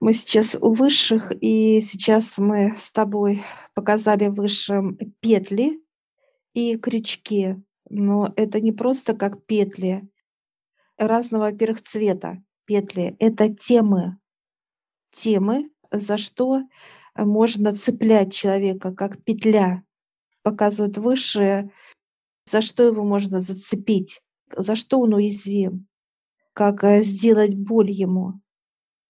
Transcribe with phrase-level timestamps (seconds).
[0.00, 3.42] Мы сейчас у высших, и сейчас мы с тобой
[3.74, 5.82] показали высшим петли
[6.54, 7.56] и крючки.
[7.90, 10.08] Но это не просто как петли
[10.98, 13.16] разного, во-первых, цвета петли.
[13.18, 14.18] Это темы.
[15.10, 16.62] Темы, за что
[17.16, 19.82] можно цеплять человека, как петля.
[20.42, 21.72] Показывают высшие,
[22.48, 24.22] за что его можно зацепить,
[24.56, 25.88] за что он уязвим,
[26.52, 28.40] как э, сделать боль ему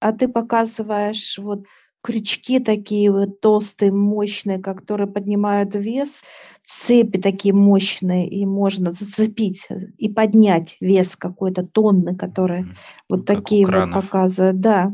[0.00, 1.64] а ты показываешь вот
[2.02, 6.23] крючки такие вот толстые, мощные, которые поднимают вес,
[6.62, 9.66] цепи такие мощные, и можно зацепить
[9.98, 12.76] и поднять вес какой-то тонны, которые mm-hmm.
[13.09, 14.60] вот как такие вот показывают.
[14.60, 14.92] Да.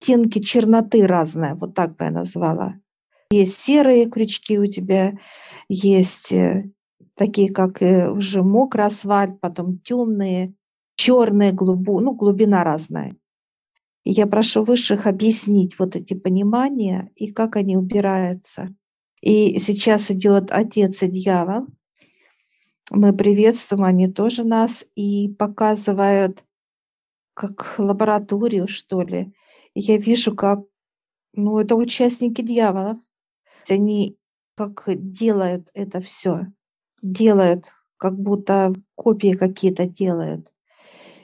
[0.00, 2.74] Оттенки черноты разные, вот так бы я назвала.
[3.32, 5.18] Есть серые крючки у тебя,
[5.68, 6.70] есть э,
[7.16, 10.54] такие, как э, уже мокрый асфальт, потом темные,
[10.94, 13.16] черные, глубу, ну, глубина разная
[14.10, 18.74] я прошу высших объяснить вот эти понимания и как они убираются.
[19.20, 21.66] И сейчас идет отец и дьявол.
[22.90, 26.42] Мы приветствуем, они тоже нас и показывают
[27.34, 29.34] как лабораторию, что ли.
[29.74, 30.60] И я вижу, как,
[31.34, 32.98] ну, это участники дьяволов.
[33.68, 34.16] Они
[34.56, 36.46] как делают это все,
[37.02, 37.66] делают,
[37.98, 40.50] как будто копии какие-то делают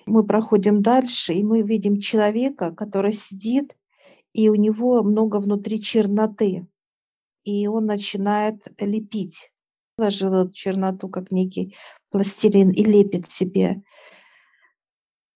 [0.06, 3.76] мы проходим дальше, и мы видим человека, который сидит,
[4.32, 6.66] и у него много внутри черноты.
[7.44, 9.50] И он начинает лепить.
[9.96, 11.76] Положил эту черноту, как некий
[12.10, 13.82] пластилин, и лепит себе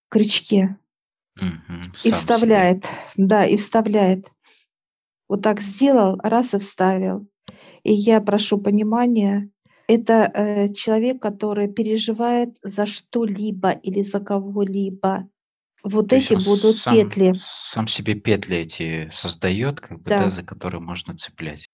[0.09, 0.77] крючки.
[1.37, 1.81] Мгм.
[1.81, 2.13] И Сам себе.
[2.13, 2.89] вставляет.
[3.17, 4.33] Да, и вставляет.
[5.29, 7.29] Вот так сделал, раз и вставил.
[7.85, 9.51] И я прошу понимания,
[9.89, 15.29] это э, человек, который переживает за что-либо или за кого-либо.
[15.83, 17.33] Вот То эти будут сам, петли.
[17.35, 20.31] сам себе петли эти создает, как бы, да, Да.
[20.31, 21.69] за которые можно цеплять.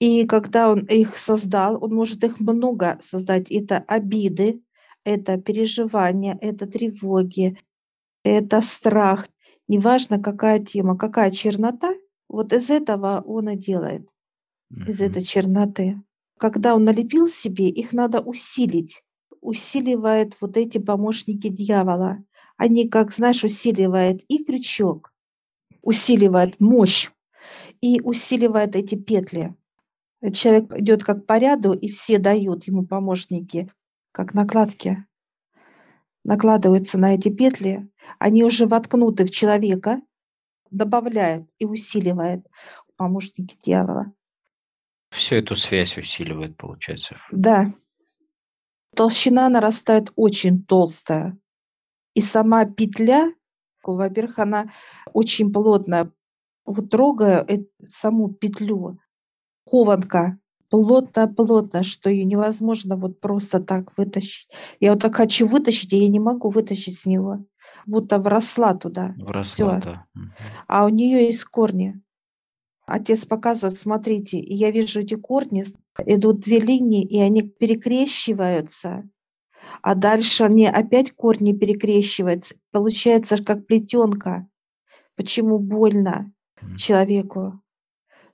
[0.00, 3.50] И когда он их создал, он может их много создать.
[3.50, 4.62] Это обиды,
[5.04, 7.58] это переживания, это тревоги,
[8.24, 9.28] это страх.
[9.68, 11.94] Неважно, какая тема, какая чернота,
[12.28, 14.08] вот из этого он и делает,
[14.86, 15.10] из Мгм.
[15.10, 16.00] этой черноты.
[16.40, 19.04] Когда он налепил себе, их надо усилить.
[19.42, 22.24] Усиливает вот эти помощники дьявола.
[22.56, 25.12] Они, как знаешь, усиливает и крючок,
[25.82, 27.10] усиливает мощь
[27.82, 29.54] и усиливает эти петли.
[30.32, 33.70] Человек идет как по ряду, и все дают ему помощники,
[34.10, 35.04] как накладки.
[36.24, 40.00] Накладываются на эти петли, они уже воткнуты в человека,
[40.70, 42.46] добавляют и усиливает
[42.96, 44.14] помощники дьявола.
[45.10, 47.16] Всю эту связь усиливает, получается.
[47.30, 47.72] Да,
[48.94, 51.36] толщина нарастает очень толстая.
[52.14, 53.32] И сама петля,
[53.82, 54.70] во-первых, она
[55.12, 56.12] очень плотная.
[56.64, 57.46] Вот трогая
[57.88, 58.98] саму петлю,
[59.64, 60.38] кованка
[60.70, 64.48] плотная-плотная, что ее невозможно вот просто так вытащить.
[64.78, 67.44] Я вот так хочу вытащить, и я не могу вытащить с него.
[67.86, 69.14] Будто вросла туда.
[69.18, 70.06] Вросла, да.
[70.66, 72.00] А у нее есть корни.
[72.90, 75.64] Отец показывает, смотрите, и я вижу эти корни,
[76.06, 79.08] идут две линии, и они перекрещиваются,
[79.80, 82.56] а дальше они опять корни перекрещиваются.
[82.72, 84.48] Получается как плетенка.
[85.14, 86.32] Почему больно
[86.76, 87.60] человеку?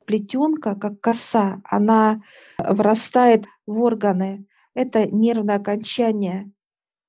[0.06, 2.22] Плетенка, как коса, она
[2.58, 4.46] врастает в органы.
[4.72, 6.50] Это нервное окончание.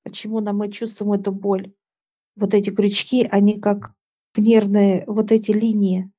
[0.02, 1.72] Почему нам мы чувствуем эту боль?
[2.36, 3.94] Вот эти крючки, они как
[4.36, 6.12] нервные вот эти линии.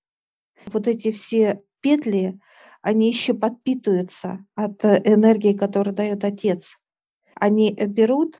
[0.68, 2.40] Вот эти все петли,
[2.81, 6.78] они еще подпитываются от э, энергии, которую дает отец.
[7.36, 8.40] Они э, берут,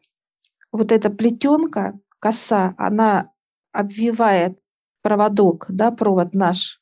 [0.72, 3.32] вот эта плетенка, коса, она
[3.72, 4.60] обвивает
[5.02, 6.82] проводок, да, провод наш,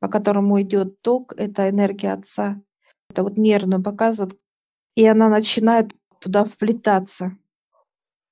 [0.00, 2.60] по которому идет ток, это энергия отца.
[3.10, 4.38] Это вот нервную показывают,
[4.94, 7.36] и она начинает туда вплетаться.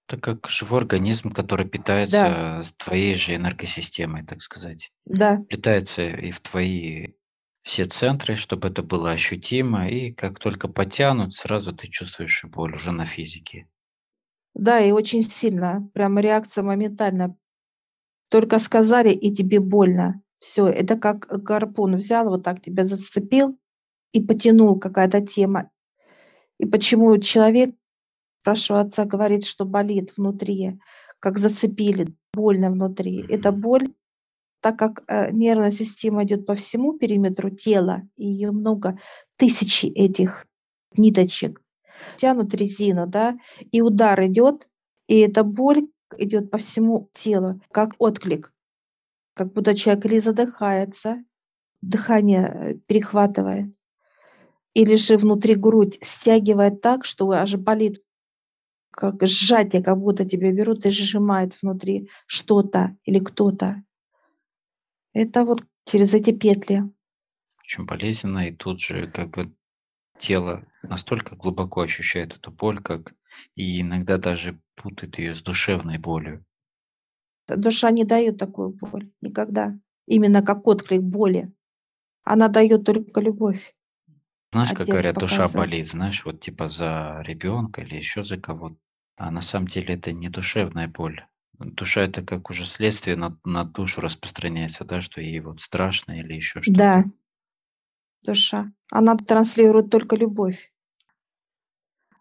[0.09, 1.67] Это как живой организм, который
[2.05, 4.93] Да, питается твоей же энергосистемой, так сказать.
[5.06, 7.14] да, Питается и в твои
[7.62, 12.93] все центры, чтобы это было ощутимо, и как только потянут, сразу ты чувствуешь боль уже
[12.93, 13.69] на физике.
[14.55, 17.37] да, и очень сильно, прям реакция моментальная.
[18.31, 20.23] Только сказали, и тебе больно.
[20.41, 23.58] Все, это как гарпун взял, вот так тебя зацепил
[24.12, 25.70] и потянул какая-то тема.
[26.58, 27.75] И почему человек,
[28.46, 30.78] спрашиваю отца, говорит, что болит внутри,
[31.19, 33.25] как зацепили, больно внутри.
[33.25, 33.60] Мгм.
[33.60, 33.88] боль,
[34.60, 39.00] так как э, нервная система идет по всему периметру тела, и ее много,
[39.37, 40.46] тысячи этих
[40.96, 41.60] ниточек,
[42.19, 43.37] тянут резину, да,
[43.72, 44.69] и удар идет,
[45.08, 48.52] и эта боль идет по всему телу, как отклик.
[49.34, 51.16] как будто человек или задыхается,
[51.82, 53.75] дыхание э, перехватывает,
[54.72, 58.06] или же внутри грудь стягивает так, что аж болит,
[58.96, 63.84] как сжатие, как будто тебя берут и сжимают внутри что-то или кто-то.
[65.12, 66.82] Это вот через эти петли.
[67.60, 69.54] Очень болезненно, и тут же как бы
[70.19, 73.14] тело настолько глубоко ощущает эту боль, как
[73.54, 76.43] и иногда даже путает ее с душевной болью.
[77.48, 79.78] Душа не дает такую боль никогда.
[80.06, 81.52] Именно как отклик боли.
[82.25, 83.75] Она дает только любовь.
[84.52, 88.78] Знаешь, как говорят, душа болит, знаешь, вот типа за ребенка или еще за кого-то.
[89.17, 91.25] А на самом деле это не душевная боль.
[91.59, 96.35] Душа это как уже следствие на, на душу распространяется, да, что ей вот страшно или
[96.35, 96.79] еще что-то.
[96.79, 97.05] Да,
[98.23, 98.71] душа.
[98.91, 100.71] Она транслирует только любовь.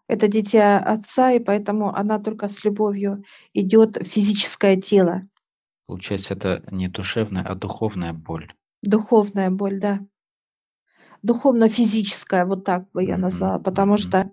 [0.08, 5.28] Это дитя отца, и поэтому она только с любовью идет в физическое тело.
[5.86, 8.52] Получается, это не душевная, а духовная боль.
[8.82, 10.00] Духовная боль, да.
[11.22, 14.30] Духовно-физическая, вот так бы я назвала, потому что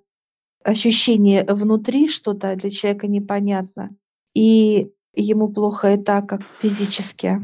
[0.63, 3.95] ощущение внутри что-то для человека непонятно,
[4.33, 7.41] и ему плохо и так, как физически.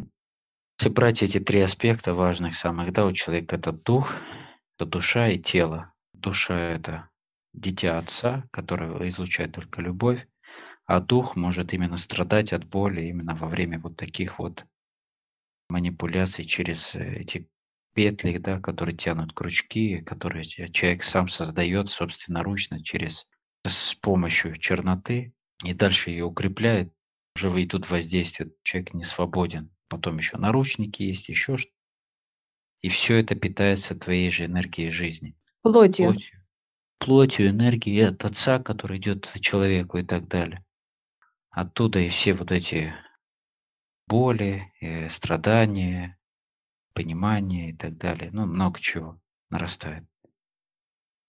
[0.79, 4.13] Если брать эти три аспекта важных самых, да, у человека это дух,
[4.77, 5.93] это душа и тело.
[6.13, 7.09] Душа– это
[7.53, 10.25] дитя отца, которое излучает только любовь,
[10.85, 14.65] а дух может именно страдать от боли именно во время вот таких вот
[15.69, 17.47] манипуляций через э, эти
[17.93, 23.27] петли, да, которые тянут крючки, которые человек сам создает собственноручно через
[23.65, 25.33] с помощью черноты
[25.63, 26.93] и дальше ее укрепляет,
[27.35, 31.71] уже идут воздействия, человек не свободен потом еще наручники есть, еще что
[32.81, 35.35] И все это питается твоей же энергией жизни.
[35.61, 36.13] Плотью.
[36.13, 36.45] Плотью,
[36.99, 40.63] плотью энергией от отца, который идет человеку и так далее.
[41.49, 42.93] Оттуда и все вот эти
[44.07, 46.17] боли, и страдания,
[46.93, 48.29] понимание и так далее.
[48.31, 49.19] Ну, много чего
[49.49, 50.03] нарастает.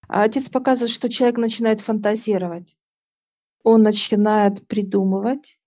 [0.08, 2.76] А отец показывает, что человек начинает фантазировать.
[3.62, 5.58] Он начинает придумывать,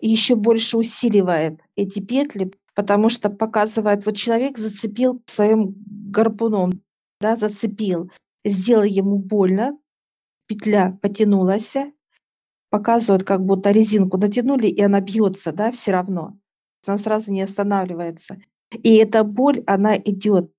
[0.00, 5.74] еще больше усиливает эти петли, потому что показывает, вот человек зацепил своим
[6.10, 6.82] гарпуном,
[7.20, 8.10] да, зацепил,
[8.44, 9.76] сделал ему больно,
[10.46, 11.74] петля потянулась,
[12.70, 16.38] показывает, как будто резинку натянули, и она бьется, да, все равно.
[16.86, 18.36] Она сразу не останавливается.
[18.70, 20.52] И эта боль, она идет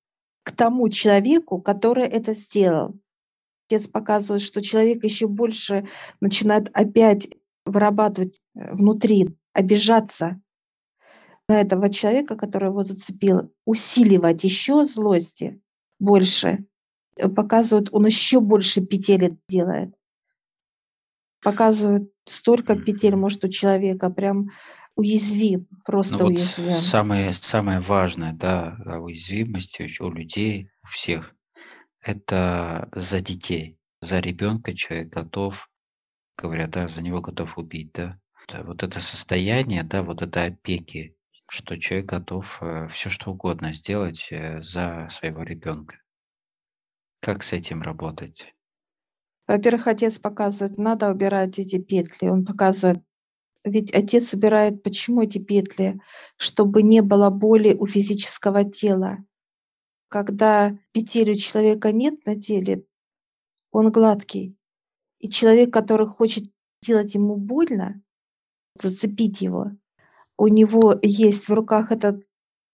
[0.44, 2.96] к тому человеку, который это сделал.
[3.68, 5.88] Отец показывает, что человек еще больше
[6.22, 7.30] начинает опять
[7.66, 10.42] вырабатывать э, внутри, обижаться
[11.48, 15.62] на этого человека, который его зацепил, усиливать еще злости
[16.00, 16.66] больше,
[17.16, 19.94] э, показывают, он еще больше петель делает.
[21.42, 24.50] Показывают, столько петель может у человека, прям
[25.00, 26.80] уязвим, просто ну, вот уязвим.
[26.80, 31.36] Самое, самое важное, да, уязвимость у людей, у всех,
[32.02, 35.70] это за детей, за ребенка человек готов
[36.38, 38.20] говорят, да, за него готов убить, да.
[38.64, 41.16] Вот это состояние, да, вот это опеки,
[41.48, 45.98] что человек готов э, все что угодно сделать э, за своего ребенка.
[47.22, 48.54] Как с этим работать?
[49.48, 52.28] Во-первых, отец показывает, надо убирать эти петли.
[52.28, 53.04] Он показывает,
[53.64, 56.00] ведь отец убирает, почему эти петли?
[56.38, 59.18] Чтобы не было боли у физического тела.
[60.08, 62.86] Когда петель у человека нет на теле,
[63.72, 64.56] он гладкий.
[65.20, 66.46] И человек, который хочет
[66.82, 68.02] сделать ему больно,
[68.76, 69.72] зацепить его,
[70.38, 72.26] у него есть в руках этот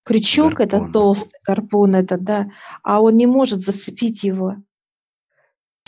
[0.04, 0.66] крючок, гарпун.
[0.68, 2.52] этот толстый гарпун, этот, да,
[2.84, 4.58] а он не может зацепить его.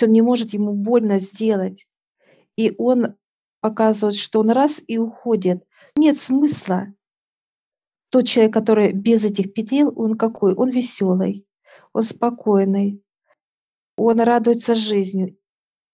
[0.01, 1.87] Он не может ему больно сделать.
[2.55, 3.15] И он
[3.61, 5.63] показывает, что он раз и уходит.
[5.95, 6.93] Нет смысла.
[8.09, 10.53] Тот человек, который без этих петель, он какой?
[10.53, 11.45] Он веселый,
[11.93, 13.01] он спокойный,
[13.97, 15.37] он радуется жизнью.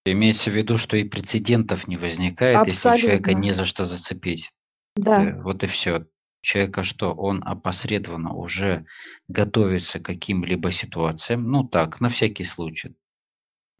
[0.05, 4.51] Имеется в виду, что и прецедентов не возникает, если человека не за что зацепить.
[4.95, 5.39] Да.
[5.43, 6.05] Вот и все.
[6.41, 7.13] Человека что?
[7.13, 8.85] Он опосредованно уже
[9.29, 12.97] готовится к каким-либо ситуациям, ну так, на всякий случай,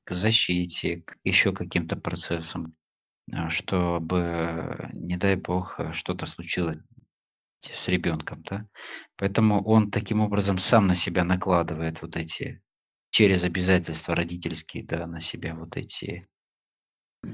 [0.06, 2.74] к защите, к еще каким-то процессам,
[3.50, 6.80] чтобы, не дай бог, что-то случилось
[7.62, 8.68] с ребенком, да.
[9.16, 12.62] Поэтому он таким образом сам на себя накладывает вот эти
[13.12, 16.28] через обязательства родительские, да, на себя вот эти,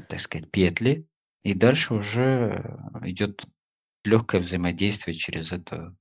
[0.08, 1.08] так сказать, петли.
[1.43, 3.46] И дальше уже идет
[4.03, 5.96] легкое взаимодействие через это,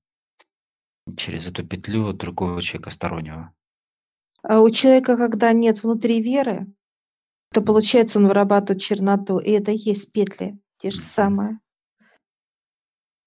[1.17, 3.53] через эту петлю другого человека стороннего.
[4.43, 6.67] А у человека, когда нет внутри веры,
[7.51, 11.59] то получается он вырабатывает черноту, и это и есть петли, те же самые.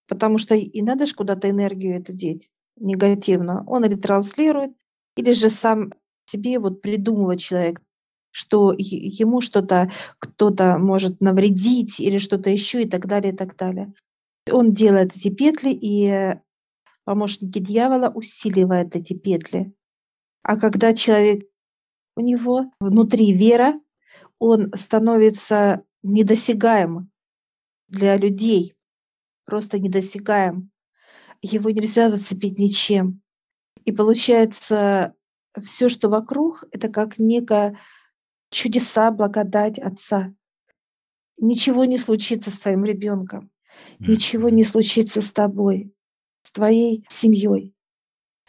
[0.09, 3.65] Потому что и надо же куда-то энергию эту деть негативно.
[3.67, 4.73] Он или транслирует,
[5.17, 5.93] или же сам
[6.27, 7.81] себе вот придумывает человек,
[8.31, 13.93] что ему что-то кто-то может навредить или что-то еще и так далее, и так далее.
[14.51, 16.35] Он делает эти петли, и
[17.05, 19.73] помощники дьявола усиливают эти петли.
[20.43, 21.45] А когда человек,
[22.17, 23.81] у него внутри вера,
[24.43, 27.13] он становится недосягаем
[27.87, 28.75] для людей,
[29.45, 30.73] просто недосягаем.
[31.43, 33.23] Его нельзя зацепить ничем.
[33.85, 35.15] И получается,
[35.63, 37.79] все, что вокруг, это как некая
[38.51, 40.35] чудеса, благодать Отца.
[41.39, 43.49] Ничего не случится с твоим ребенком,
[44.01, 45.95] ничего не случится с тобой,
[46.43, 47.77] с твоей семьей.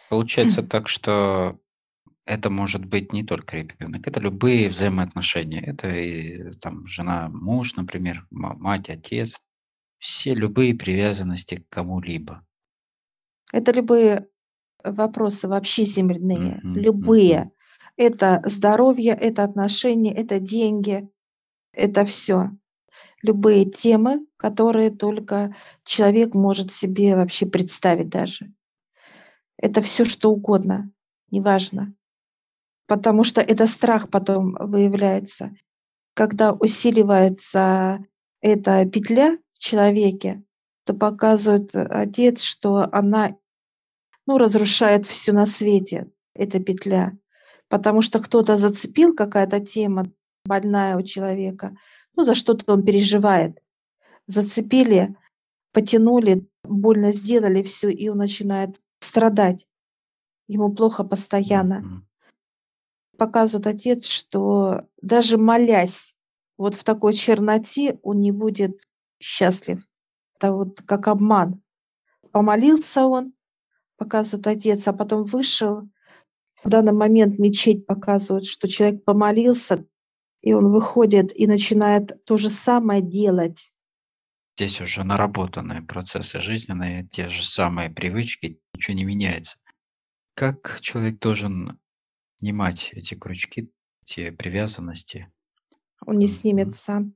[0.10, 1.60] Получается так, что
[2.26, 5.62] это может быть не только ребенок, это любые взаимоотношения.
[5.62, 9.40] Это и там жена, муж, например, мать, отец,
[10.00, 12.46] все любые привязанности к кому-либо.
[13.52, 14.28] Это любые
[14.84, 16.74] вопросы вообще земляные, mm-hmm.
[16.74, 17.38] любые.
[17.38, 17.50] Mm-hmm.
[17.96, 21.08] Это здоровье, это отношения, это деньги,
[21.74, 22.52] это все.
[23.22, 28.52] Любые темы, которые только человек может себе вообще представить даже.
[29.58, 30.92] Это все что угодно,
[31.32, 31.94] неважно.
[32.88, 35.52] Потому что это страх потом выявляется.
[36.16, 38.00] Когда усиливается
[38.42, 40.44] эта петля в человеке,
[40.86, 43.32] то показывает отец, что она
[44.28, 47.14] ну, разрушает все на свете, эта петля
[47.74, 50.06] потому что кто-то зацепил, какая-то тема
[50.46, 51.76] больная у человека,
[52.16, 53.58] ну, за что-то он переживает.
[54.28, 55.16] Зацепили,
[55.72, 59.68] потянули, больно сделали все, и он начинает страдать.
[60.48, 62.06] Ему плохо постоянно.
[63.18, 66.16] Показывает отец, что даже молясь
[66.58, 68.82] вот в такой черноте, он не будет
[69.20, 69.86] счастлив.
[70.38, 71.62] Это вот как обман.
[72.32, 73.34] Помолился он,
[73.98, 75.88] показывает отец, а потом вышел,
[76.64, 79.86] в данный момент мечеть показывает, что человек помолился,
[80.42, 83.72] и он выходит и начинает то же самое делать.
[84.56, 89.58] Здесь уже наработанные процессы жизненные, те же самые привычки, ничего не меняется.
[90.36, 91.80] Как человек должен
[92.44, 93.72] снимать эти крючки,
[94.04, 95.32] те привязанности?
[96.06, 97.16] Он не снимет сам.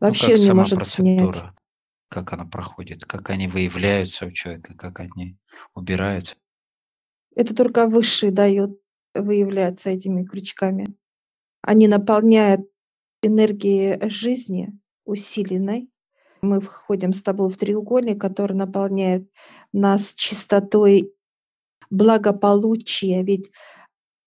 [0.00, 1.42] Ну, Вообще ну, он не может снять.
[2.08, 5.36] Как она проходит, как они выявляются у человека, как они
[5.74, 6.36] убираются.
[7.36, 8.70] Это только высший дает
[9.14, 10.86] выявляться этими крючками.
[11.60, 12.62] Они наполняют
[13.22, 14.72] энергией жизни
[15.04, 15.90] усиленной.
[16.40, 19.30] Мы входим с тобой в треугольник, который наполняет
[19.72, 21.14] нас чистотой
[21.90, 23.22] благополучия.
[23.22, 23.50] Ведь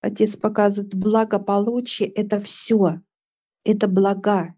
[0.05, 3.01] Отец показывает, благополучие— это все,
[3.63, 4.53] это блага,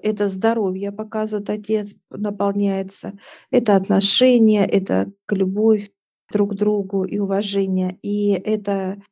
[0.00, 3.18] это здоровье, показывает Отец, наполняется,
[3.50, 5.90] это отношения, это любовь,
[6.32, 7.98] друг другу и уважение.
[8.00, 9.02] И это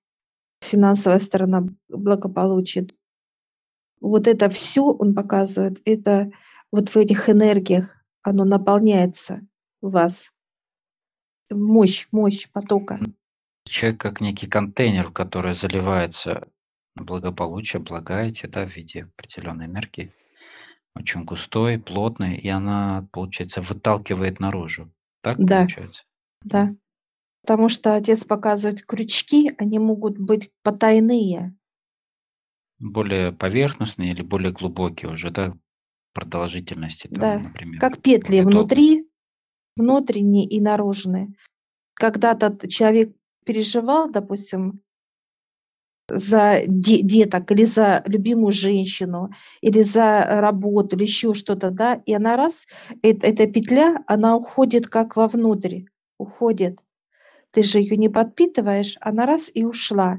[0.62, 2.88] финансовая сторона благополучия.
[4.00, 6.30] Вот это все он показывает, это
[6.72, 9.46] вот в этих энергиях оно наполняется
[9.82, 10.30] у вас.
[11.50, 12.98] Мощь, мощь потока.
[13.68, 16.48] Человек как некий контейнер, в который заливается
[16.94, 20.12] благополучие, блага эти, да, в виде определенной энергии,
[20.94, 24.90] очень густой, плотной, и она, получается, выталкивает наружу.
[25.20, 25.58] Так да.
[25.58, 26.04] получается?
[26.42, 26.74] Да.
[27.42, 31.54] Потому что отец показывает крючки, они могут быть потайные.
[32.78, 35.56] Более поверхностные или более глубокие уже, да,
[36.12, 37.80] продолжительности, там, да, например.
[37.80, 39.08] Как петли внутри,
[39.76, 41.28] внутренние и наружные.
[41.94, 43.14] Когда-то человек
[43.46, 44.82] переживал, допустим,
[46.08, 52.14] за де- деток или за любимую женщину или за работу или еще что-то, да, и
[52.14, 52.66] она раз,
[53.02, 55.84] это, эта петля, она уходит как вовнутрь,
[56.18, 56.78] уходит.
[57.50, 60.18] Ты же ее не подпитываешь, она раз и ушла.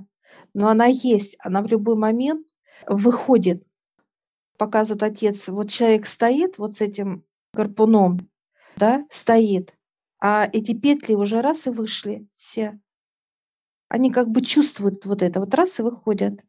[0.53, 2.45] Но она есть, она в любой момент
[2.87, 3.63] выходит.
[4.57, 8.29] Показывает отец, вот человек стоит вот с этим гарпуном,
[8.75, 9.75] да, стоит,
[10.19, 12.79] а эти петли уже раз и вышли все.
[13.89, 16.39] Они как бы чувствуют вот это, вот раз и выходят.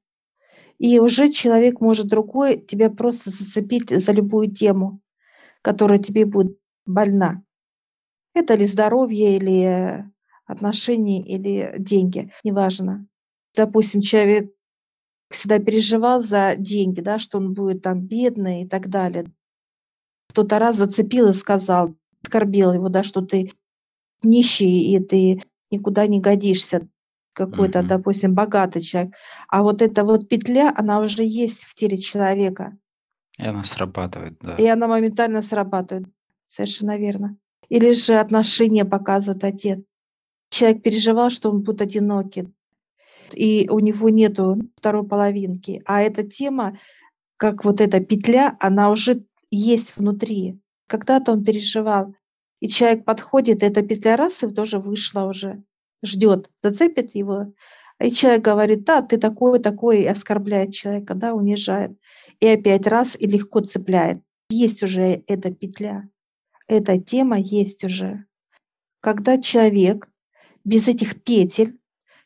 [0.78, 5.00] И уже человек может другой тебя просто зацепить за любую тему,
[5.62, 7.42] которая тебе будет больна.
[8.34, 10.04] Это ли здоровье, или
[10.46, 13.06] отношения или деньги, неважно.
[13.54, 14.52] Допустим, человек
[15.30, 19.26] всегда переживал за деньги, да, что он будет там бедный и так далее.
[20.30, 23.52] Кто-то раз зацепил и сказал, оскорбил его, да, что ты
[24.22, 26.88] нищий и ты никуда не годишься,
[27.38, 27.86] какой-то, mm-hmm.
[27.86, 29.14] допустим, богатый человек.
[29.48, 32.76] А вот эта вот петля, она уже есть в теле человека.
[33.40, 34.56] И она срабатывает, да.
[34.56, 36.06] И она моментально срабатывает.
[36.48, 37.36] Совершенно верно.
[37.68, 39.80] Или же отношения показывает отец.
[40.50, 42.48] Человек переживал, что он будет одинокий,
[43.34, 45.82] и у него нету второй половинки.
[45.84, 46.78] А эта тема,
[47.36, 50.58] как вот эта петля, она уже есть внутри.
[50.86, 52.14] Когда-то он переживал,
[52.60, 55.62] и человек подходит, эта петля раз, и тоже вышла уже,
[56.02, 57.52] ждет, зацепит его.
[58.00, 61.98] И человек говорит, да, ты такой, такой, и оскорбляет человека, да, унижает.
[62.40, 64.22] И опять раз, и легко цепляет.
[64.50, 66.08] Есть уже эта петля.
[66.68, 68.24] Эта тема есть уже.
[69.00, 70.08] Когда человек
[70.64, 71.78] без этих петель,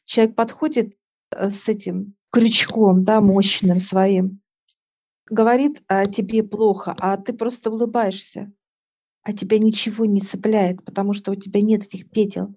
[0.05, 0.95] человек подходит
[1.31, 4.41] э, с этим крючком, да, мощным своим,
[5.31, 8.53] говорит, а тебе плохо, а ты просто улыбаешься,
[9.23, 12.55] а тебя ничего не цепляет, потому что у тебя нет этих петель.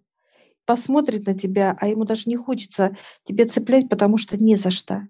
[0.65, 5.07] Посмотрит на тебя, а ему даже не хочется тебя цеплять, потому что не за что.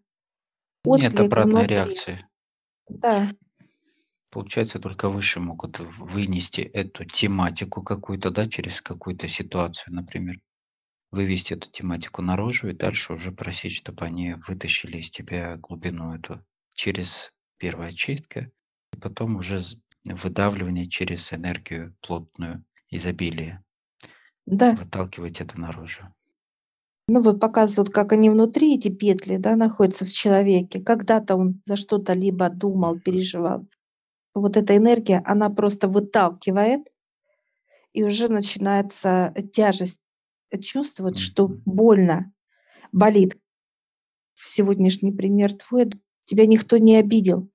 [0.86, 1.76] Нет обратной внутри.
[1.76, 2.28] реакции.
[2.90, 3.32] Да.
[4.30, 10.42] Получается, только выше могут вынести эту тематику какую-то, да, через какую-то ситуацию, например.
[11.12, 16.46] Вывести эту тематику наружу и дальше уже просить, чтобы они вытащили из тебя глубину эту
[16.74, 18.52] через первая чистка,
[18.92, 19.62] и потом уже
[20.04, 23.64] выдавливание через энергию плотную, изобилие.
[24.46, 24.75] Да.
[24.75, 26.02] Выталкивать это наружу.
[27.08, 30.80] Ну вот показывают, как они внутри, эти петли, да, находятся в человеке.
[30.82, 33.68] Когда-то он за что-то либо думал, переживал.
[34.34, 36.92] Вот эта энергия, она просто выталкивает,
[37.94, 40.00] и уже начинается тяжесть
[40.62, 42.34] чувствовать, что больно,
[42.92, 43.38] болит.
[44.36, 45.92] Сегодняшний пример твой,
[46.25, 47.50] тебя никто не обидел,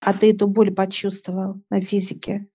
[0.00, 2.48] а ты эту боль почувствовал на физике.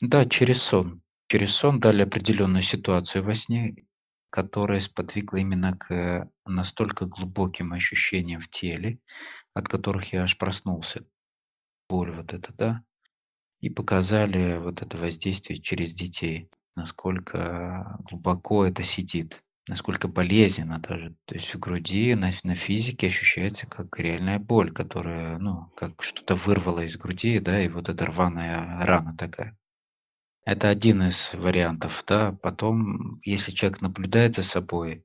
[0.00, 1.02] Да, через сон.
[1.28, 3.74] Через сон дали определенную ситуацию во сне,
[4.30, 8.98] которая сподвигла именно к настолько глубоким ощущениям в теле,
[9.54, 11.04] от которых я аж проснулся.
[11.88, 12.82] Боль вот это, да?
[13.60, 21.16] И показали вот это воздействие через детей, насколько глубоко это сидит насколько болезненно даже.
[21.24, 26.34] То есть в груди, на, на физике ощущается как реальная боль, которая, ну, как что-то
[26.34, 29.56] вырвало из груди, да, и вот эта рваная рана такая.
[30.46, 32.32] Это один из вариантов, да.
[32.40, 35.04] Потом, если человек наблюдает за собой,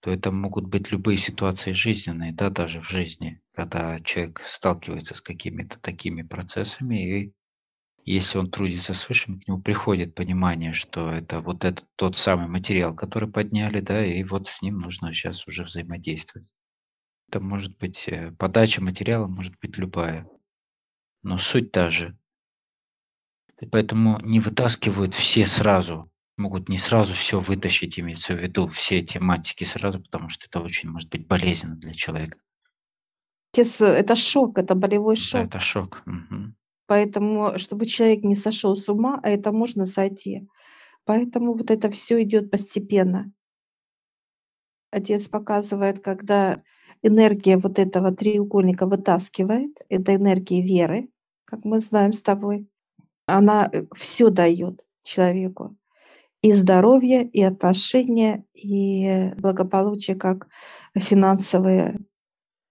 [0.00, 5.20] то это могут быть любые ситуации жизненные, да, даже в жизни, когда человек сталкивается с
[5.20, 7.32] какими-то такими процессами и
[8.04, 12.48] если он трудится с высшим, к нему приходит понимание, что это вот этот тот самый
[12.48, 16.52] материал, который подняли, да, и вот с ним нужно сейчас уже взаимодействовать.
[17.28, 20.28] Это может быть э, подача материала, может быть любая,
[21.22, 22.18] но суть та же.
[23.70, 29.64] Поэтому не вытаскивают все сразу, могут не сразу все вытащить, имеется в виду все тематики
[29.64, 32.38] сразу, потому что это очень может быть болезненно для человека.
[33.54, 35.42] Это шок, это болевой шок.
[35.42, 36.02] Да, это шок.
[36.06, 36.54] Угу.
[36.86, 40.48] Поэтому, чтобы человек не сошел с ума, а это можно сойти.
[41.04, 43.32] Поэтому вот это все идет постепенно.
[44.90, 46.62] Отец показывает, когда
[47.02, 51.08] энергия вот этого треугольника вытаскивает, это энергия веры,
[51.44, 52.68] как мы знаем с тобой,
[53.26, 55.76] она э, все дает человеку.
[56.42, 60.48] И здоровье, и отношения, и благополучие, как
[60.96, 62.00] финансовые,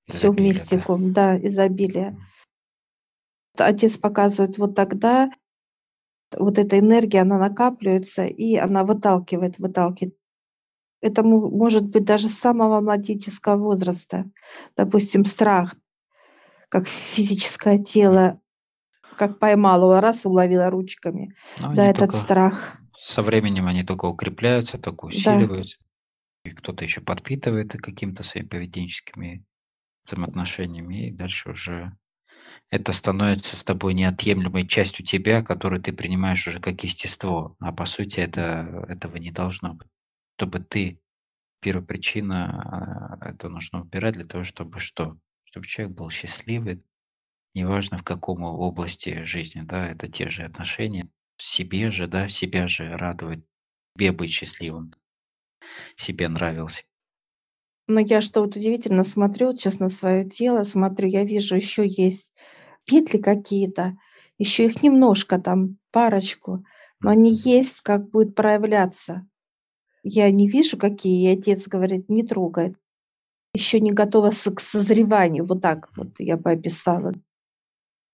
[0.08, 0.96] все вместе, да.
[1.00, 2.18] да, изобилие
[3.58, 5.30] отец показывает вот тогда,
[6.38, 10.16] вот эта энергия, она накапливается, и она выталкивает, выталкивает.
[11.02, 14.30] Это может быть даже с самого младенческого возраста.
[14.78, 15.76] Допустим, страх,
[16.70, 18.40] как физическое тело,
[19.18, 21.36] как поймала, раз уловила ручками.
[21.60, 22.78] Но да, этот страх.
[22.98, 25.78] Со временем они только укрепляются, только усиливаются.
[25.80, 26.50] Да.
[26.50, 29.44] И кто-то еще подпитывает какими-то своими поведенческими
[30.06, 31.96] взаимоотношениями, и дальше уже
[32.70, 37.56] это становится с тобой неотъемлемой частью тебя, которую ты принимаешь уже как естество.
[37.60, 39.88] А по сути это, этого не должно быть.
[40.38, 41.00] Чтобы ты,
[41.60, 45.18] первопричина, а, это нужно убирать для того, чтобы что?
[45.44, 46.82] Чтобы человек был счастливый,
[47.54, 52.96] неважно в каком области жизни, да, это те же отношения, себе же, да, себя же
[52.96, 53.44] радовать,
[53.96, 54.94] себе быть счастливым,
[55.96, 56.84] себе нравился.
[57.88, 62.34] Но я что вот удивительно смотрю на свое тело, смотрю, я вижу, еще есть
[62.86, 63.98] петли какие-то,
[64.38, 66.64] еще их немножко там, парочку,
[67.00, 69.28] но они есть, как будет проявляться.
[70.04, 72.76] Я не вижу, какие, и отец говорит, не трогает.
[73.54, 77.14] Еще не готова к созреванию, вот так вот я бы описала.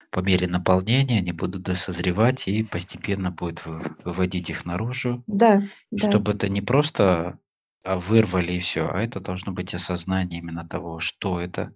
[0.10, 3.62] По мере наполнения они будут досозревать и постепенно будет
[4.04, 5.24] выводить их наружу.
[5.28, 6.10] Да, и да.
[6.10, 7.40] Чтобы это не просто
[7.84, 11.74] а, вырвали и все, а это должно быть осознание именно того, что это,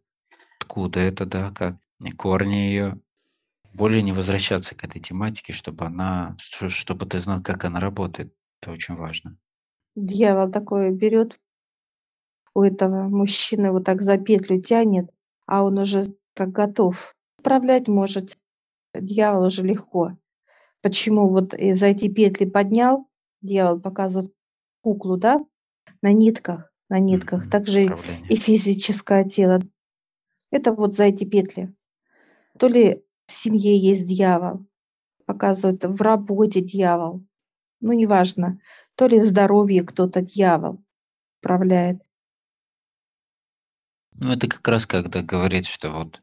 [0.60, 1.78] откуда это, да, как
[2.18, 3.00] корни ее,
[3.74, 8.34] более не возвращаться к этой тематике, чтобы она, чтобы ты знал, как она работает.
[8.62, 9.38] Это очень важно.
[9.96, 11.40] Дьявол такой берет
[12.54, 15.10] у этого мужчины вот так за петлю тянет,
[15.46, 17.16] а он уже как готов.
[17.42, 18.38] Управлять может
[18.94, 20.16] дьявол уже легко.
[20.82, 23.08] Почему вот за эти петли поднял,
[23.42, 24.32] дьявол показывает
[24.82, 25.44] куклу, да,
[26.04, 27.98] на нитках, на нитках, также
[28.30, 29.60] и физическое тело.
[30.52, 31.74] Это вот за эти петли.
[32.60, 34.68] То ли в семье есть дьявол,
[35.26, 37.26] показывают в работе дьявол,
[37.80, 38.60] ну неважно,
[38.94, 40.80] то ли в здоровье кто-то дьявол
[41.40, 42.04] управляет.
[44.14, 46.22] Ну, это как раз когда говорит, что вот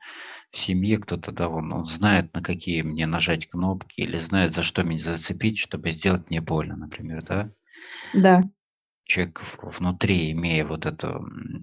[0.50, 4.62] в семье кто-то, да, он, он знает, на какие мне нажать кнопки, или знает, за
[4.62, 7.52] что меня зацепить, чтобы сделать мне больно, например, да?
[8.14, 8.42] Да.
[9.04, 11.20] Человек внутри, имея вот это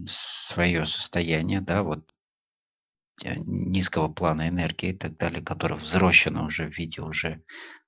[0.07, 2.09] свое состояние, да, вот
[3.23, 7.43] э, низкого плана энергии и так далее, которое взрощено уже в виде уже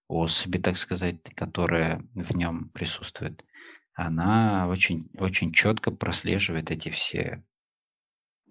[0.08, 3.44] особи, так сказать, которая в нем присутствует,
[3.94, 7.44] она очень, очень четко прослеживает эти все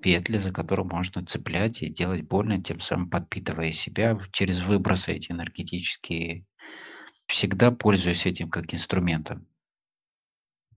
[0.00, 5.32] петли, за которые можно цеплять и делать больно, тем самым подпитывая себя через выбросы эти
[5.32, 6.44] энергетические,
[7.26, 9.46] всегда пользуясь этим как инструментом.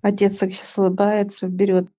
[0.01, 1.89] Отец сейчас улыбается, берет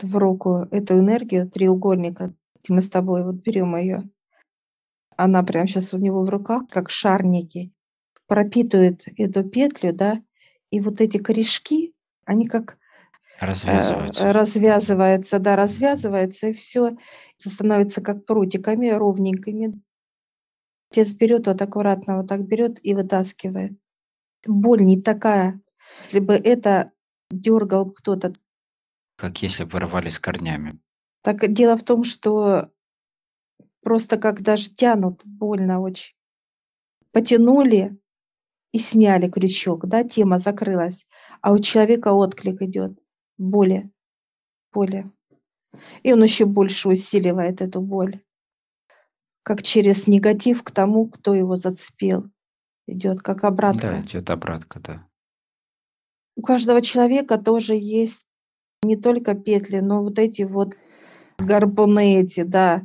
[0.00, 2.34] в руку эту энергию треугольника.
[2.68, 4.08] Мы с тобой вот берем ее.
[5.16, 7.72] Она прямо сейчас у него в руках, как шарники,
[8.26, 10.22] пропитывает эту петлю, да,
[10.70, 12.78] и вот эти корешки, они как
[13.40, 14.24] Развязываются.
[14.24, 16.96] Э, развязывается, да, развязывается, и все
[17.36, 19.80] становится как прутиками ровненькими.
[20.90, 23.72] Отец берет вот аккуратно, вот так берет и вытаскивает.
[24.46, 25.60] Боль не такая.
[26.04, 26.92] Если бы это
[27.30, 28.34] дергал кто-то.
[29.16, 30.78] Как если бы рвали с корнями.
[31.22, 32.70] Так дело в том, что
[33.82, 36.14] просто как даже тянут, больно очень.
[37.10, 37.98] Потянули
[38.72, 41.06] и сняли крючок, да, тема закрылась,
[41.40, 43.01] а у человека отклик идет
[43.42, 43.90] боли,
[44.72, 45.10] боли.
[46.02, 48.20] И он еще больше усиливает эту боль,
[49.42, 52.30] как через негатив к тому, кто его зацепил.
[52.86, 53.88] Идет как обратка.
[53.88, 55.06] Да, идет обратка, да.
[56.36, 58.26] У каждого человека тоже есть
[58.82, 60.74] не только петли, но вот эти вот
[61.38, 62.82] гарпуны эти, да.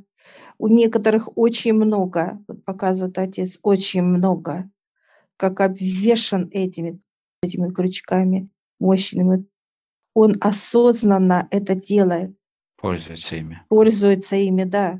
[0.60, 4.70] У некоторых очень много, вот показывает отец, очень много,
[5.38, 7.00] как обвешан этими,
[7.41, 9.46] этими крючками мощными
[10.19, 12.36] он осознанно это делает.
[12.75, 13.62] Пользуется ими.
[13.69, 14.99] Пользуется ими, да.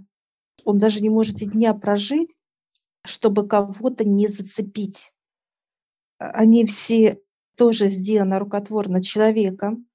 [0.64, 2.30] Он даже не может и дня прожить,
[3.04, 5.12] чтобы кого-то не зацепить.
[6.20, 7.20] Они все
[7.56, 9.88] тоже сделаны рукотворно человеком.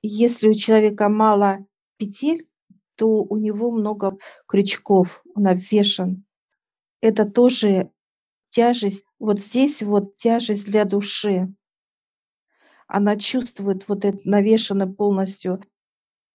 [0.00, 1.66] Если у человека мало
[1.98, 2.48] петель,
[2.94, 4.16] то у него много
[4.48, 6.24] крючков, он обвешан.
[7.02, 7.90] Это тоже
[8.48, 9.04] тяжесть.
[9.18, 11.54] Вот здесь вот тяжесть для души
[12.86, 15.62] она чувствует вот этот навешанный полностью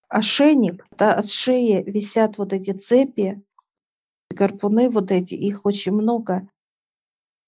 [0.09, 3.41] ошейник, да, от шеи висят вот эти цепи,
[4.29, 6.49] гарпуны вот эти, их очень много.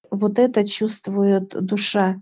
[0.10, 2.22] Вот это чувствует душа,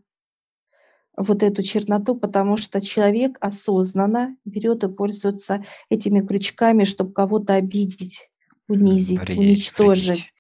[1.15, 8.30] вот эту черноту, потому что человек осознанно берет и пользуется этими крючками, чтобы кого-то обидеть,
[8.67, 10.08] унизить, вредить, уничтожить.
[10.08, 10.34] Вредить.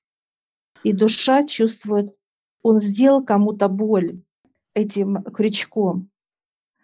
[0.83, 2.15] И душа чувствует,
[2.63, 4.21] он сделал кому-то боль
[4.73, 6.10] этим крючком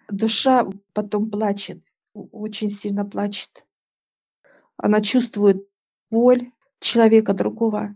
[0.08, 3.66] душа потом плачет, очень сильно плачет.
[4.78, 5.68] Она чувствует
[6.10, 7.96] боль человека другого.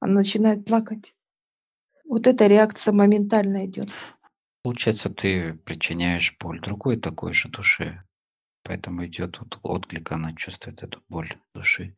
[0.00, 1.14] Она начинает плакать.
[2.04, 3.90] Вот эта реакция моментально идет.
[4.62, 8.02] Получается, ты причиняешь боль другой такой же душе.
[8.62, 11.96] Поэтому идет вот отклик, она чувствует эту боль души.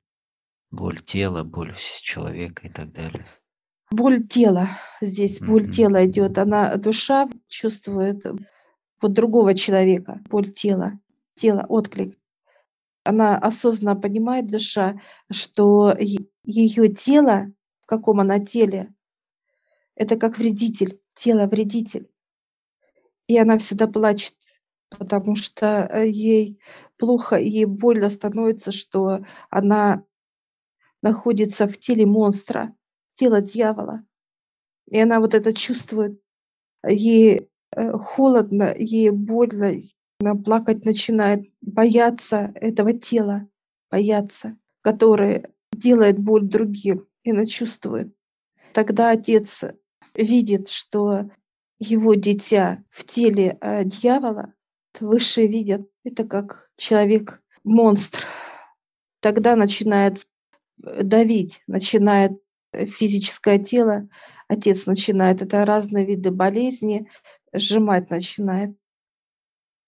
[0.71, 3.27] Боль тела, боль человека и так далее.
[3.91, 4.69] Боль тела.
[5.01, 5.73] Здесь боль mm-hmm.
[5.73, 6.39] тела идет.
[6.39, 8.25] Она, душа чувствует
[9.01, 10.99] вот другого человека, боль тела,
[11.35, 12.19] тело, отклик.
[13.05, 18.93] Она осознанно понимает, душа, что ее тело, в каком она теле,
[19.95, 22.11] это как вредитель, тело вредитель.
[23.27, 24.37] И она всегда плачет,
[24.91, 26.59] потому что э, ей
[26.97, 30.05] плохо, ей больно становится, что она
[31.03, 32.75] находится в теле монстра,
[33.15, 34.05] тело дьявола.
[34.91, 36.21] И она вот это чувствует.
[36.87, 39.75] Ей холодно, ей больно,
[40.21, 43.49] она плакать начинает, бояться этого тела,
[43.91, 48.15] бояться, которое делает боль другим, и она чувствует.
[48.73, 49.63] Тогда отец
[50.15, 51.31] видит, что
[51.79, 54.53] его дитя в теле э, дьявола,
[55.01, 58.27] выше видят, это как человек монстр.
[59.21, 60.27] Тогда начинает
[60.77, 62.33] давить, начинает
[62.73, 64.09] физическое тело,
[64.49, 67.09] отец начинает, это разные виды болезни,
[67.53, 68.77] сжимать начинает.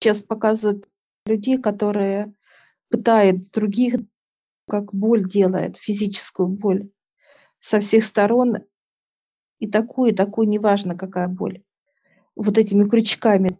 [0.00, 0.88] Сейчас показывают
[1.26, 2.34] людей, которые
[2.88, 3.96] пытают других,
[4.68, 6.90] как боль делает, физическую боль
[7.60, 8.58] со всех сторон.
[9.58, 11.62] И такую, и такую, неважно какая боль.
[12.34, 13.58] Вот этими крючками.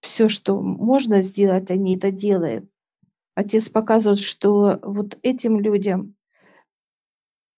[0.00, 2.68] Все, что можно сделать, они это делают.
[3.34, 6.16] Отец показывает, что вот этим людям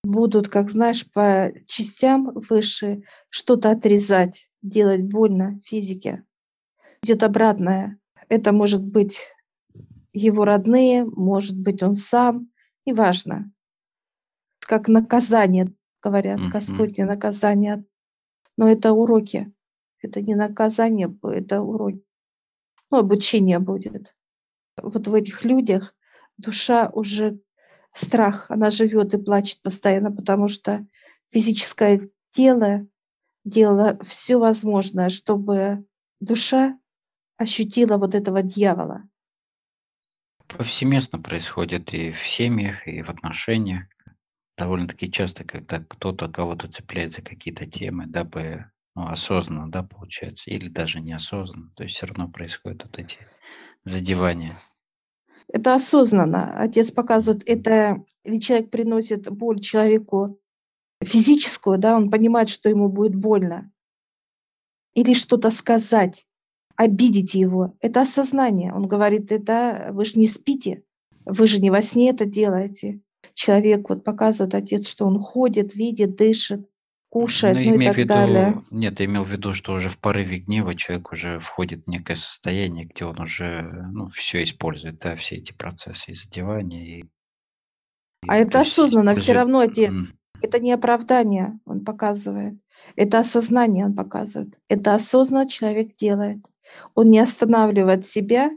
[0.04, 6.24] будут, как знаешь, по частям выше что-то отрезать, делать больно физике.
[7.02, 7.98] Идет обратное.
[8.28, 9.18] Это может быть
[10.12, 12.50] его родные, может быть он сам,
[12.86, 13.52] неважно.
[14.60, 15.72] Как наказание,
[16.02, 16.48] говорят, mm-hmm.
[16.48, 17.84] Господь не наказание.
[18.56, 19.52] Но это уроки.
[20.00, 22.02] Это не наказание, это уроки.
[22.90, 24.14] Ну, обучение будет.
[24.80, 25.94] Вот в этих людях
[26.38, 27.40] душа уже
[27.92, 30.86] страх, она живет и плачет постоянно, потому что
[31.30, 32.86] физическое тело
[33.44, 35.86] делало все возможное, чтобы
[36.20, 36.78] душа
[37.36, 39.02] ощутила вот этого дьявола.
[40.46, 43.84] Повсеместно происходит и в семьях, и в отношениях.
[44.56, 50.68] Довольно-таки часто, когда кто-то кого-то цепляет за какие-то темы, дабы ну, осознанно, да, получается, или
[50.68, 53.18] даже неосознанно, то есть все равно происходят вот эти
[53.84, 54.60] задевания.
[55.48, 56.56] Это осознанно.
[56.56, 60.40] Отец показывает, это или человек приносит боль человеку
[61.04, 63.70] физическую, да, он понимает, что ему будет больно.
[64.94, 66.26] Или что-то сказать,
[66.76, 67.76] обидеть его.
[67.80, 68.72] Это осознание.
[68.72, 70.84] Он говорит, это вы же не спите,
[71.24, 73.00] вы же не во сне это делаете.
[73.34, 76.68] Человек вот показывает отец, что он ходит, видит, дышит
[77.14, 78.62] кушает, ну, ну и так виду, далее.
[78.72, 82.16] Нет, я имел в виду, что уже в порыве гнева человек уже входит в некое
[82.16, 83.62] состояние, где он уже
[83.92, 86.98] ну, все использует, да, все эти процессы и задевания.
[86.98, 87.04] И,
[88.26, 89.92] а это осознанно, все равно отец.
[89.92, 90.06] Mm.
[90.44, 92.54] Это не оправдание, он показывает.
[92.96, 94.58] Это осознание он показывает.
[94.68, 96.44] Это осознанно человек делает.
[96.94, 98.50] Он не останавливает себя,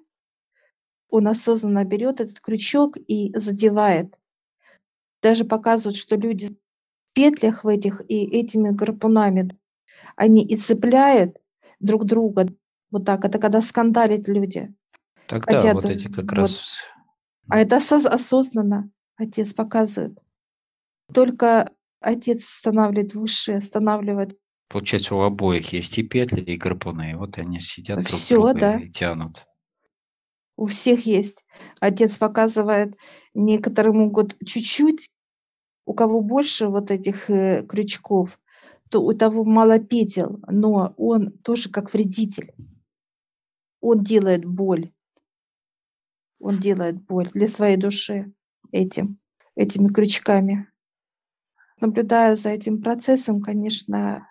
[1.10, 4.14] он осознанно берет этот крючок и задевает.
[5.22, 6.58] Даже показывает, что люди
[7.14, 9.58] петлях в этих и этими гарпунами
[10.18, 11.38] они и цепляют
[11.80, 12.48] друг друга
[12.92, 13.24] вот так.
[13.24, 14.74] Это когда скандалят люди.
[15.28, 16.32] Тогда Хотят, вот эти как вот.
[16.34, 16.80] раз...
[17.48, 20.20] А это осознанно отец показывает.
[21.14, 24.38] Только отец останавливает высшее, останавливает.
[24.70, 27.12] Получается, у обоих есть и петли, и гарпуны.
[27.12, 28.78] И вот они сидят друг Все, друга да.
[28.78, 29.46] и тянут.
[30.58, 31.46] У всех есть.
[31.80, 32.98] Отец показывает,
[33.34, 35.08] некоторые могут чуть-чуть
[35.88, 38.40] у кого больше вот этих э, крючков,
[38.90, 42.54] то у того мало петель, но он тоже как вредитель.
[43.80, 44.92] Он делает боль.
[46.40, 48.34] Он делает боль для своей души
[48.72, 49.18] этим,
[49.56, 50.70] этими крючками.
[51.80, 54.28] Наблюдая за этим процессом, конечно,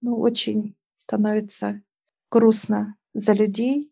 [0.00, 1.82] ну, очень становится
[2.30, 3.90] грустно за людей,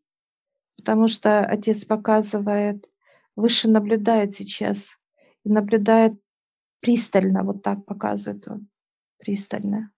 [0.77, 2.89] потому что отец показывает,
[3.37, 4.99] выше наблюдает сейчас,
[5.45, 6.15] и наблюдает
[6.81, 8.69] пристально, вот так показывает он,
[9.19, 9.93] пристально.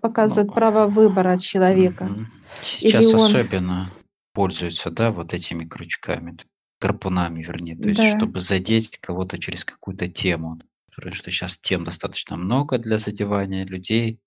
[0.00, 2.04] Показывает ну, право выбора человека.
[2.04, 2.26] Угу.
[2.62, 3.34] Сейчас Или он...
[3.34, 3.90] особенно
[4.32, 6.36] пользуются, да, вот этими крючками,
[6.80, 8.16] гарпунами, вернее, то есть, да.
[8.18, 10.58] чтобы задеть кого-то через какую-то тему.
[10.96, 14.20] Потому что сейчас тем достаточно много для задевания людей,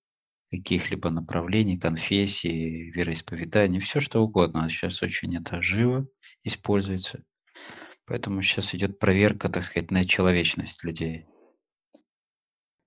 [0.50, 4.68] каких-либо направлений, конфессий, вероисповеданий, все что угодно.
[4.68, 6.06] Сейчас очень это живо
[6.44, 7.24] используется.
[8.06, 11.26] Поэтому сейчас идет проверка, так сказать, на человечность людей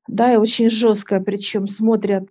[0.08, 2.30] да, и очень жесткая, причем смотрят,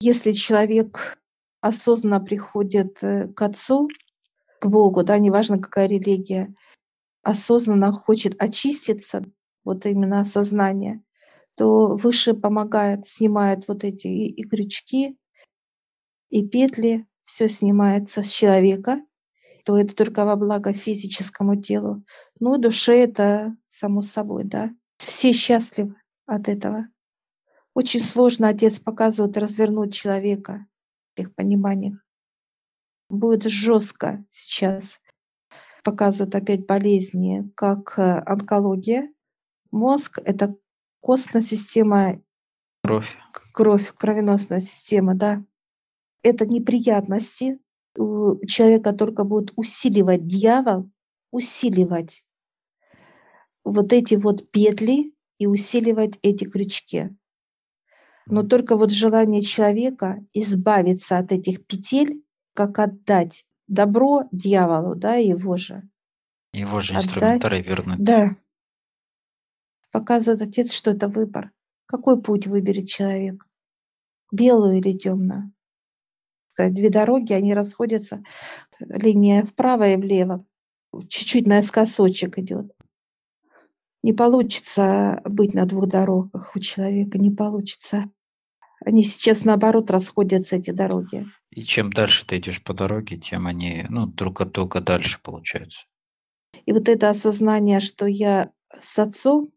[0.00, 1.18] если человек
[1.60, 3.88] осознанно приходит э, к Отцу,
[4.60, 6.54] к Богу, да, неважно какая религия,
[7.22, 9.24] осознанно хочет очиститься,
[9.68, 11.02] вот именно сознание,
[11.54, 15.16] то выше помогает, снимает вот эти и, и крючки,
[16.30, 19.02] и петли, все снимается с человека,
[19.64, 22.02] то это только во благо физическому телу.
[22.40, 24.70] Ну и душе это само собой, да.
[24.96, 26.88] Все счастливы от этого.
[27.74, 30.66] Очень сложно отец показывает развернуть человека
[31.14, 31.98] в их пониманиях.
[33.10, 35.00] Будет жестко сейчас.
[35.84, 39.12] Показывают опять болезни, как э, онкология.
[39.70, 40.56] Мозг— это
[41.00, 42.20] костная система,
[42.82, 43.16] кровь,
[43.52, 45.44] кровь, кровеносная система, да.
[46.22, 47.58] Это неприятности.
[47.96, 50.90] У человека только будет усиливать дьявол,
[51.30, 52.24] усиливать
[53.64, 57.10] вот эти вот петли, и усиливать эти крючки.
[58.26, 65.56] Но только вот желание человека избавиться от этих петель, как отдать добро дьяволу, да, его
[65.56, 65.88] же.
[66.52, 67.98] Его же инструментарий вернуть.
[67.98, 68.36] Да.
[69.98, 71.50] Показывает отец, что это выбор.
[71.86, 73.44] Какой путь выберет человек?
[74.30, 75.50] Белую или темную?
[76.56, 78.22] Две дороги, они расходятся,
[78.78, 80.46] линия вправо и влево.
[81.08, 82.70] Чуть-чуть наискосочек идет.
[84.04, 88.08] Не получится быть на двух дорогах у человека, не получится.
[88.84, 91.26] Они сейчас наоборот расходятся, эти дороги.
[91.50, 95.86] И чем дальше ты идешь по дороге, тем они ну, друг от друга дальше получаются.
[96.66, 99.50] И вот это осознание, что я с отцом,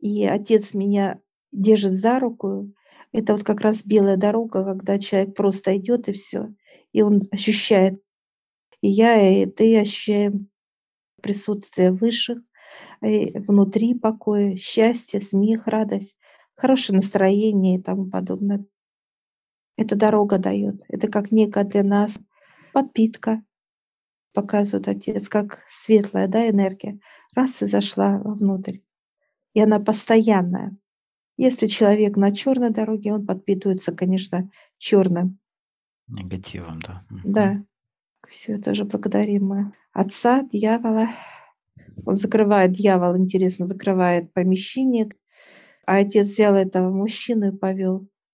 [0.00, 1.20] и отец меня
[1.52, 2.72] держит за руку,
[3.12, 6.54] это вот как раз белая дорога, когда человек просто идет и все,
[6.92, 8.00] и он ощущает,
[8.80, 10.48] и я, и ты ощущаем
[11.20, 12.38] присутствие высших,
[13.00, 16.16] внутри покоя, счастье, смех, радость,
[16.54, 18.64] хорошее настроение и тому подобное.
[19.76, 20.82] Это дорога дает.
[20.88, 22.18] Это как некая для нас
[22.72, 23.42] подпитка,
[24.34, 27.00] показывает отец, как светлая да, энергия.
[27.34, 28.78] Раз и зашла вовнутрь.
[29.54, 30.76] И она постоянная.
[31.36, 35.38] Если человек на черной дороге, он подпитывается, конечно, черным.
[36.08, 37.02] Негативом, да.
[37.24, 37.64] Да.
[38.28, 41.08] Все, тоже благодарим мы отца, дьявола.
[42.04, 45.08] Он закрывает, дьявол, интересно, закрывает помещение,
[45.86, 48.08] а отец взял этого мужчину и повел